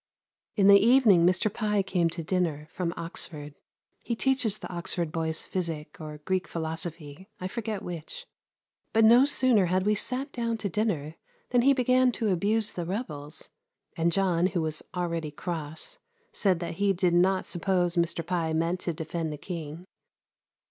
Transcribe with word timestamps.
In 0.55 0.65
the 0.67 0.79
evening 0.83 1.27
Mr 1.27 1.53
Pye 1.53 1.83
came 1.83 2.09
to 2.09 2.23
dinner, 2.23 2.67
from 2.71 2.91
Oxford. 2.97 3.53
He 4.03 4.15
teaches 4.15 4.57
the 4.57 4.73
Oxford 4.73 5.11
boys 5.11 5.43
physic 5.43 5.97
or 6.01 6.17
Greek 6.25 6.47
philosophy; 6.47 7.29
I 7.39 7.47
forget 7.47 7.83
which. 7.83 8.25
But 8.93 9.05
no 9.05 9.25
sooner 9.25 9.67
had 9.67 9.85
we 9.85 9.93
sat 9.93 10.31
down 10.31 10.57
to 10.57 10.69
dinner 10.69 11.17
than 11.51 11.61
he 11.61 11.73
began 11.75 12.11
to 12.13 12.29
abuse 12.29 12.73
the 12.73 12.87
rebels, 12.87 13.51
and 13.95 14.11
John, 14.11 14.47
who 14.47 14.63
was 14.63 14.81
already 14.95 15.29
cross, 15.29 15.99
said 16.33 16.59
that 16.61 16.77
he 16.81 16.93
did 16.93 17.13
not 17.13 17.45
suppose 17.45 17.95
Mr 17.95 18.25
Pye 18.25 18.53
meant 18.53 18.79
to 18.79 18.93
defend 18.95 19.31
the 19.31 19.37
King. 19.37 19.85